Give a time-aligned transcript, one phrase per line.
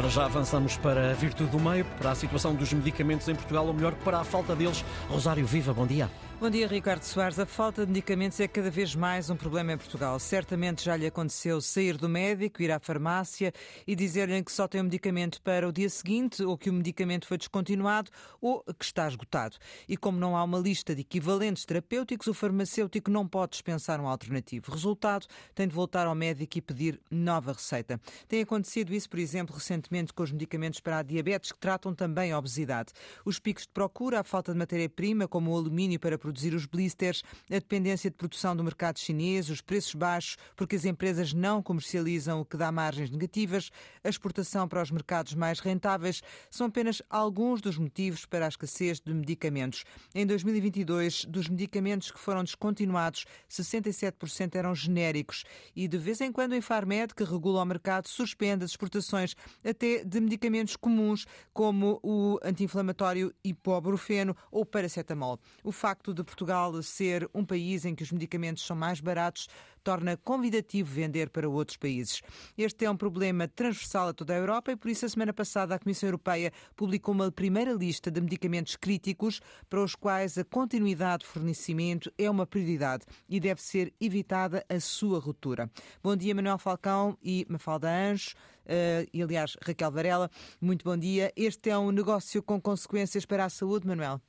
[0.00, 3.66] Para já avançamos para a virtude do meio, para a situação dos medicamentos em Portugal,
[3.66, 4.82] ou melhor, para a falta deles.
[5.10, 6.08] Rosário Viva, bom dia.
[6.40, 7.38] Bom dia, Ricardo Soares.
[7.38, 10.18] A falta de medicamentos é cada vez mais um problema em Portugal.
[10.18, 13.52] Certamente já lhe aconteceu sair do médico, ir à farmácia
[13.86, 17.26] e dizer-lhe que só tem um medicamento para o dia seguinte, ou que o medicamento
[17.26, 18.10] foi descontinuado,
[18.40, 19.58] ou que está esgotado.
[19.86, 24.08] E como não há uma lista de equivalentes terapêuticos, o farmacêutico não pode dispensar um
[24.08, 24.72] alternativo.
[24.72, 28.00] Resultado, tem de voltar ao médico e pedir nova receita.
[28.26, 32.32] Tem acontecido isso, por exemplo, recentemente com os medicamentos para a diabetes, que tratam também
[32.32, 32.92] a obesidade.
[33.24, 37.22] Os picos de procura, a falta de matéria-prima, como o alumínio para produzir os blisters,
[37.50, 42.40] a dependência de produção do mercado chinês, os preços baixos, porque as empresas não comercializam
[42.40, 43.70] o que dá margens negativas,
[44.04, 49.00] a exportação para os mercados mais rentáveis, são apenas alguns dos motivos para a escassez
[49.00, 49.84] de medicamentos.
[50.14, 55.44] Em 2022, dos medicamentos que foram descontinuados, 67% eram genéricos
[55.74, 59.34] e de vez em quando a Infarmed, que regula o mercado, suspende as exportações
[59.70, 65.38] até de medicamentos comuns, como o anti-inflamatório ibuprofeno ou paracetamol.
[65.64, 69.48] O facto de Portugal ser um país em que os medicamentos são mais baratos
[69.82, 72.22] torna convidativo vender para outros países.
[72.56, 75.74] Este é um problema transversal a toda a Europa e por isso a semana passada
[75.74, 81.24] a Comissão Europeia publicou uma primeira lista de medicamentos críticos para os quais a continuidade
[81.24, 85.70] de fornecimento é uma prioridade e deve ser evitada a sua ruptura.
[86.02, 88.34] Bom dia, Manuel Falcão e Mafalda Anjos.
[88.70, 91.32] Uh, e aliás, Raquel Varela, muito bom dia.
[91.34, 94.20] Este é um negócio com consequências para a saúde, Manuel?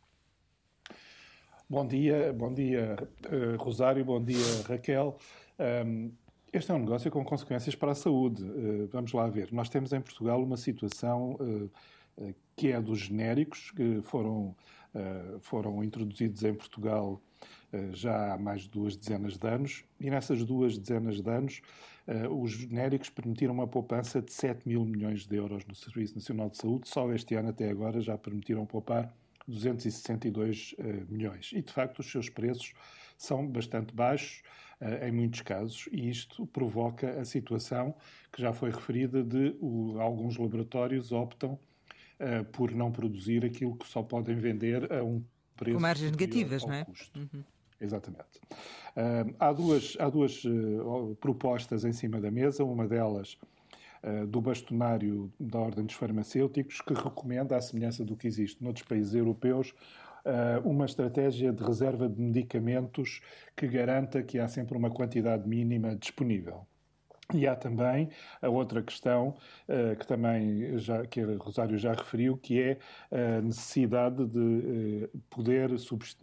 [1.70, 2.98] Bom dia, bom dia
[3.28, 5.16] uh, Rosário, bom dia Raquel.
[5.86, 6.12] Um,
[6.52, 8.44] este é um negócio com consequências para a saúde.
[8.44, 9.50] Uh, vamos lá ver.
[9.52, 11.38] Nós temos em Portugal uma situação
[12.56, 14.56] que é dos genéricos, que foram,
[15.40, 17.22] foram introduzidos em Portugal
[17.94, 21.62] já há mais de duas dezenas de anos, e nessas duas dezenas de anos
[22.30, 26.58] os genéricos permitiram uma poupança de 7 mil milhões de euros no Serviço Nacional de
[26.58, 26.90] Saúde.
[26.90, 29.14] Só este ano até agora já permitiram poupar
[29.48, 31.52] 262 uh, eh, milhões.
[31.54, 32.74] E, de facto, os seus preços
[33.18, 34.42] são bastante baixos
[35.04, 37.94] em muitos casos, e isto provoca a situação
[38.34, 39.56] que já foi referida de
[40.00, 41.60] alguns laboratórios optam
[42.52, 45.24] por não produzir aquilo que só podem vender a um
[45.62, 45.78] preço.
[45.78, 46.86] Com margens negativas, não é?
[46.86, 47.20] Custo.
[47.20, 47.44] Uhum.
[47.80, 48.40] Exatamente.
[49.40, 50.44] há duas, há duas
[51.20, 53.40] propostas em cima da mesa, uma delas
[54.04, 58.88] eh, do bastonário da Ordem dos Farmacêuticos, que recomenda, à semelhança do que existe noutros
[58.88, 59.76] países europeus,
[60.26, 63.22] eh, uma estratégia de reserva de medicamentos
[63.56, 66.66] que garanta que há sempre uma quantidade mínima disponível.
[67.34, 68.10] E há também
[68.42, 69.36] a outra questão
[69.68, 72.78] uh, que também já, que a Rosário já referiu, que é
[73.12, 75.72] a necessidade de uh, poder,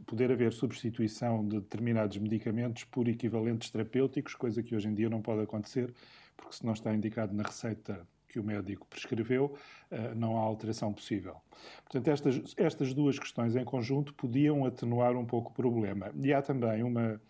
[0.06, 5.22] poder haver substituição de determinados medicamentos por equivalentes terapêuticos, coisa que hoje em dia não
[5.22, 5.92] pode acontecer
[6.38, 9.54] porque se não está indicado na receita que o médico prescreveu,
[9.90, 11.36] eh, não há alteração possível.
[11.84, 16.10] Portanto, estas, estas duas questões em conjunto podiam atenuar um pouco o problema.
[16.14, 17.20] E há também uma,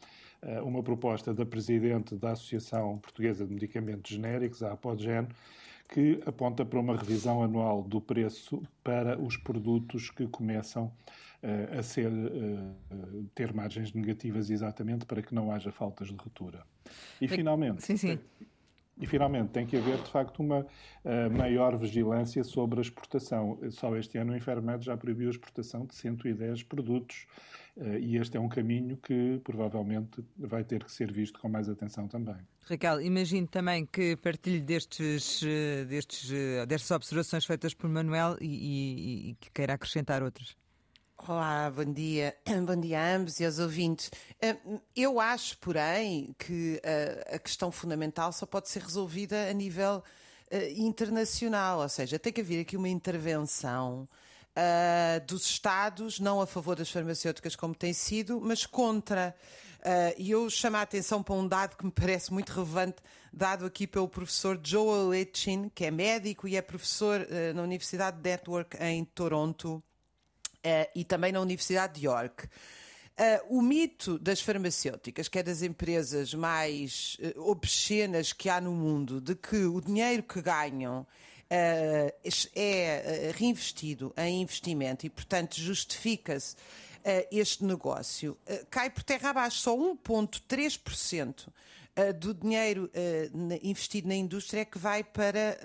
[0.64, 5.26] uma proposta da Presidente da Associação Portuguesa de Medicamentos Genéricos, a Apogen,
[5.88, 10.92] que aponta para uma revisão anual do preço para os produtos que começam
[11.42, 16.62] uh, a ser, uh, ter margens negativas exatamente para que não haja faltas de ruptura.
[17.20, 18.18] E finalmente, sim, sim.
[19.00, 23.56] E, finalmente, tem que haver, de facto, uma uh, maior vigilância sobre a exportação.
[23.70, 27.26] Só este ano o Infermed já proibiu a exportação de 110 produtos
[28.00, 32.08] e este é um caminho que provavelmente vai ter que ser visto com mais atenção
[32.08, 32.36] também.
[32.62, 36.30] Raquel, imagino também que partilhe destes, eh, destes,
[36.66, 40.56] destas observações feitas por Manuel e, e, e que queira acrescentar outras.
[41.26, 42.36] Olá, bom dia.
[42.64, 44.08] Bom dia a ambos e aos ouvintes.
[44.94, 46.80] Eu acho, porém, que
[47.32, 50.02] a questão fundamental só pode ser resolvida a nível
[50.76, 54.08] internacional, ou seja, tem que haver aqui uma intervenção
[54.58, 59.34] uh, dos Estados, não a favor das farmacêuticas como tem sido, mas contra.
[60.18, 62.96] E eu chamo a atenção para um dado que me parece muito relevante,
[63.32, 68.28] dado aqui pelo professor Joel Etchin, que é médico e é professor na Universidade de
[68.28, 72.48] Network em Toronto uh, e também na Universidade de York.
[73.18, 78.70] Uh, o mito das farmacêuticas, que é das empresas mais uh, obscenas que há no
[78.70, 81.06] mundo, de que o dinheiro que ganham uh,
[81.50, 86.56] é reinvestido em investimento e, portanto, justifica-se
[87.30, 88.36] este negócio,
[88.70, 89.58] cai por terra abaixo.
[89.60, 91.48] Só 1,3%
[92.20, 92.90] do dinheiro
[93.62, 95.58] investido na indústria é que vai para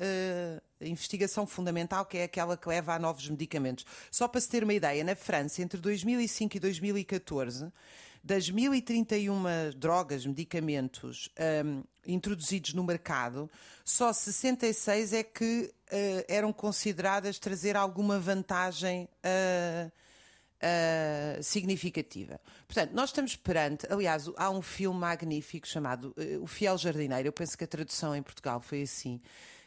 [0.81, 3.85] investigação fundamental, que é aquela que leva a novos medicamentos.
[4.09, 7.71] Só para se ter uma ideia, na França, entre 2005 e 2014,
[8.23, 9.43] das 1031
[9.77, 11.29] drogas, medicamentos
[11.65, 13.51] um, introduzidos no mercado,
[13.83, 19.09] só 66 é que uh, eram consideradas trazer alguma vantagem.
[19.25, 19.91] Uh,
[20.65, 22.39] Uh, significativa.
[22.65, 27.33] Portanto, nós estamos perante, aliás, há um filme magnífico chamado uh, O Fiel Jardineiro, eu
[27.33, 29.19] penso que a tradução em Portugal foi assim,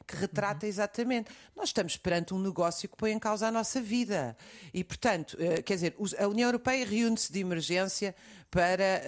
[0.07, 0.71] que retrata uhum.
[0.71, 1.31] exatamente.
[1.55, 4.37] Nós estamos perante um negócio que põe em causa a nossa vida.
[4.73, 8.15] E, portanto, uh, quer dizer, a União Europeia reúne-se de emergência
[8.51, 9.03] para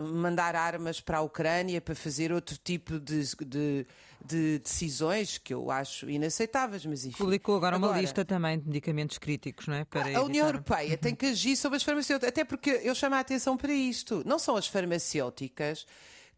[0.00, 3.86] mandar armas para a Ucrânia, para fazer outro tipo de, de
[4.24, 7.16] de decisões que eu acho inaceitáveis, mas enfim.
[7.16, 9.84] Publicou agora, agora uma lista também de medicamentos críticos, não é?
[9.84, 10.22] Para a evitar...
[10.22, 13.72] União Europeia tem que agir sobre as farmacêuticas, até porque eu chamo a atenção para
[13.72, 14.22] isto.
[14.26, 15.86] Não são as farmacêuticas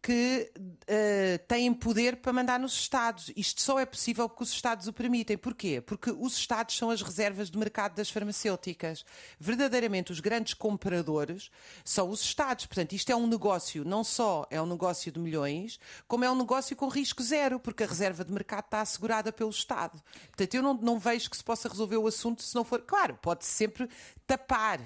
[0.01, 3.31] que uh, têm poder para mandar nos Estados.
[3.35, 5.37] Isto só é possível porque os Estados o permitem.
[5.37, 5.79] Porquê?
[5.79, 9.05] Porque os Estados são as reservas de mercado das farmacêuticas.
[9.39, 11.51] Verdadeiramente, os grandes compradores
[11.85, 12.65] são os Estados.
[12.65, 16.35] Portanto, isto é um negócio, não só é um negócio de milhões, como é um
[16.35, 20.01] negócio com risco zero, porque a reserva de mercado está assegurada pelo Estado.
[20.27, 22.81] Portanto, eu não, não vejo que se possa resolver o assunto se não for.
[22.81, 23.87] Claro, pode sempre
[24.25, 24.79] tapar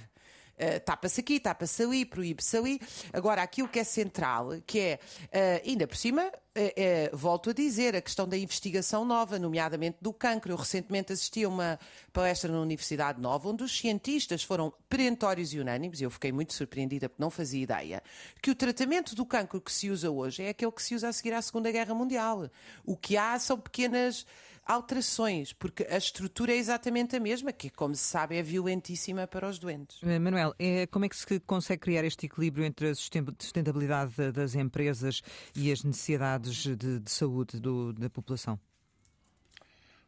[0.57, 2.79] uh, tapa-se aqui, tapa-se ali, proíbe-se ali.
[3.13, 7.95] Agora, aquilo que é central, que é, uh, ainda por cima, uh, volto a dizer,
[7.95, 10.51] a questão da investigação nova, nomeadamente do cancro.
[10.51, 11.79] Eu recentemente assisti a uma
[12.13, 16.53] palestra na Universidade Nova, onde os cientistas foram perentórios e unânimes, e eu fiquei muito
[16.53, 18.03] surpreendida porque não fazia ideia,
[18.41, 21.13] que o tratamento do cancro que se usa hoje é aquele que se usa a
[21.13, 22.49] seguir à Segunda Guerra Mundial.
[22.85, 24.25] O que há são pequenas
[24.65, 29.47] alterações, porque a estrutura é exatamente a mesma, que, como se sabe, é violentíssima para
[29.47, 30.01] os doentes.
[30.01, 35.21] Manuel, é, como é que se consegue criar este equilíbrio entre a sustentabilidade das empresas
[35.55, 38.59] e as necessidades de, de saúde do, da população?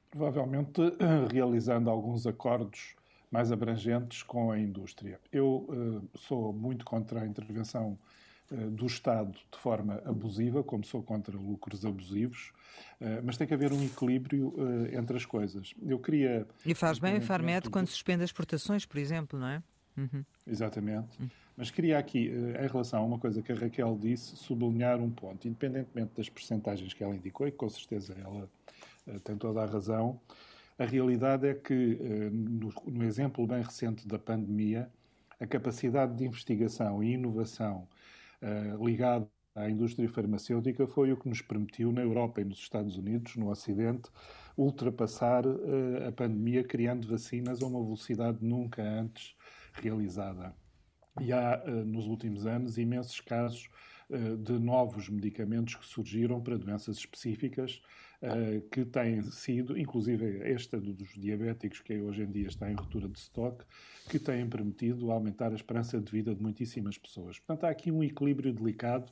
[0.10, 2.96] Provavelmente eh, realizando alguns acordos
[3.30, 5.20] mais abrangentes com a indústria.
[5.32, 7.98] Eu uh, sou muito contra a intervenção uh,
[8.72, 12.52] do Estado de forma abusiva, como sou contra lucros abusivos,
[13.02, 14.54] uh, mas tem que haver um equilíbrio
[14.92, 15.74] entre as coisas.
[15.86, 16.48] Eu queria.
[16.66, 19.64] E faz bem a Farmed quando suspende as exportações, por exemplo, não é?
[19.98, 20.24] Uhum.
[20.46, 21.20] Exatamente.
[21.20, 21.30] Uhum.
[21.58, 25.48] Mas queria aqui, em relação a uma coisa que a Raquel disse, sublinhar um ponto.
[25.48, 28.48] Independentemente das percentagens que ela indicou, e com certeza ela
[29.24, 30.20] tem toda a razão,
[30.78, 34.90] a realidade é que, eh, no, exemplo bem recente da pandemia,
[35.40, 37.88] a capacidade de investigação e inovação
[38.42, 42.98] eh, ligada à indústria farmacêutica foi o que nos permitiu, na Europa e nos Estados
[42.98, 44.10] Unidos, no Ocidente,
[44.56, 49.36] ultrapassar eh, a pandemia, criando vacinas a uma velocidade nunca antes
[49.74, 50.54] realizada.
[51.20, 53.70] E há, nos últimos anos, imensos casos
[54.10, 57.82] de novos medicamentos que surgiram para doenças específicas
[58.22, 63.10] uh, que têm sido, inclusive esta dos diabéticos, que hoje em dia está em ruptura
[63.10, 63.66] de estoque,
[64.10, 67.38] que têm permitido aumentar a esperança de vida de muitíssimas pessoas.
[67.40, 69.12] Portanto, há aqui um equilíbrio delicado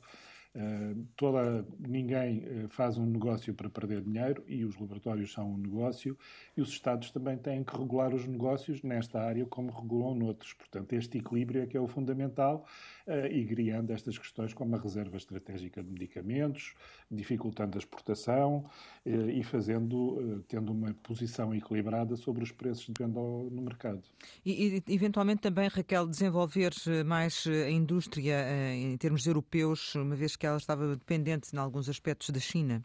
[0.56, 5.58] Uh, toda, ninguém uh, faz um negócio para perder dinheiro e os laboratórios são um
[5.58, 6.16] negócio
[6.56, 10.54] e os Estados também têm que regular os negócios nesta área como regulam noutros.
[10.54, 12.64] Portanto, este equilíbrio é que é o fundamental
[13.06, 16.72] uh, e criando estas questões como a reserva estratégica de medicamentos,
[17.10, 18.64] dificultando a exportação
[19.04, 24.02] e fazendo, tendo uma posição equilibrada sobre os preços de venda no mercado.
[24.44, 26.72] E, e, eventualmente também, Raquel, desenvolver
[27.04, 28.44] mais a indústria
[28.74, 32.84] em termos europeus, uma vez que que ela estava dependente em alguns aspectos da China?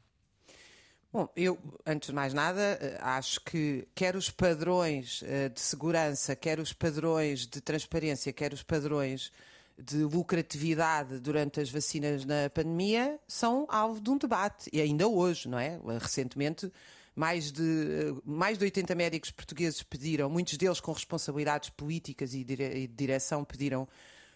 [1.14, 6.36] Bom, eu, antes de mais nada, eh, acho que quer os padrões eh, de segurança,
[6.36, 9.32] quer os padrões de transparência, quer os padrões
[9.78, 14.70] de lucratividade durante as vacinas na pandemia são alvo de um debate.
[14.72, 15.80] E ainda hoje, não é?
[16.00, 16.72] Recentemente,
[17.16, 22.44] mais de, eh, mais de 80 médicos portugueses pediram, muitos deles com responsabilidades políticas e
[22.44, 23.88] de direção, pediram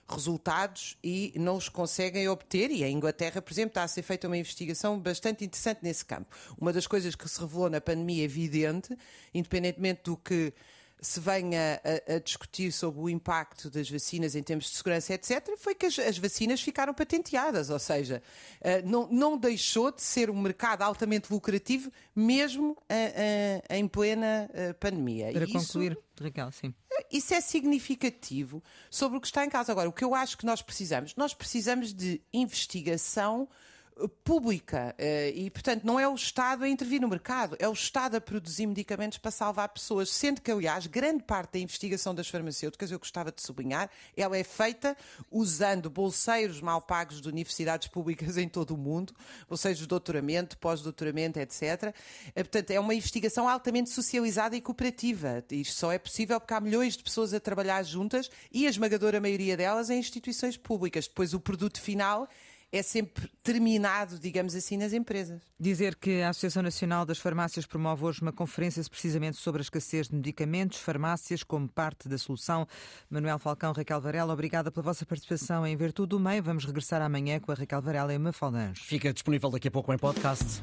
[0.07, 2.71] resultados e não os conseguem obter.
[2.71, 6.35] E a Inglaterra, por exemplo, está a ser feita uma investigação bastante interessante nesse campo.
[6.57, 8.95] Uma das coisas que se revelou na pandemia evidente,
[9.33, 10.53] independentemente do que
[11.01, 15.55] se venha a, a, discutir sobre o impacto das vacinas em termos de segurança, etc.,
[15.57, 18.23] foi que as, as vacinas ficaram patenteadas, ou seja,
[18.61, 24.49] uh, não, não, deixou de ser um mercado altamente lucrativo, mesmo uh, uh, em plena
[24.79, 25.31] pandemia.
[25.31, 26.73] Para e concluir, isso, Raquel, sim.
[27.15, 29.71] Isso é significativo sobre o que está em casa.
[29.71, 33.47] Agora, o que eu acho que nós precisamos, nós precisamos de investigação
[34.23, 34.95] pública
[35.33, 38.67] e, portanto, não é o Estado a intervir no mercado, é o Estado a produzir
[38.67, 43.31] medicamentos para salvar pessoas, sendo que, aliás, grande parte da investigação das farmacêuticas, eu gostava
[43.31, 44.97] de sublinhar, ela é feita
[45.31, 49.13] usando bolseiros mal pagos de universidades públicas em todo o mundo,
[49.47, 51.95] bolseiros de doutoramento, pós-doutoramento, etc.
[52.33, 55.43] Portanto, é uma investigação altamente socializada e cooperativa.
[55.51, 59.21] Isto só é possível porque há milhões de pessoas a trabalhar juntas e a esmagadora
[59.21, 61.07] maioria delas em instituições públicas.
[61.07, 62.27] Depois, o produto final
[62.71, 65.41] é sempre terminado, digamos assim, nas empresas.
[65.59, 70.07] Dizer que a Associação Nacional das Farmácias promove hoje uma conferência precisamente sobre a escassez
[70.07, 72.67] de medicamentos, farmácias, como parte da solução.
[73.09, 76.43] Manuel Falcão, Raquel Varela, obrigada pela vossa participação em Virtude do Meio.
[76.43, 78.81] Vamos regressar amanhã com a Raquel Varela e o Mafaldange.
[78.81, 80.61] Fica disponível daqui a pouco em podcast.